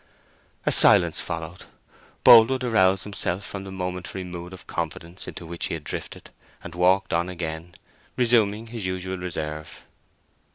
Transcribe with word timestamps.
A 0.65 0.71
silence 0.71 1.21
followed. 1.21 1.65
Boldwood 2.23 2.63
aroused 2.63 3.03
himself 3.03 3.45
from 3.45 3.65
the 3.65 3.71
momentary 3.71 4.23
mood 4.23 4.51
of 4.51 4.65
confidence 4.65 5.27
into 5.27 5.45
which 5.45 5.67
he 5.67 5.75
had 5.75 5.83
drifted, 5.83 6.31
and 6.63 6.73
walked 6.73 7.13
on 7.13 7.29
again, 7.29 7.75
resuming 8.17 8.65
his 8.65 8.83
usual 8.87 9.19
reserve. 9.19 9.83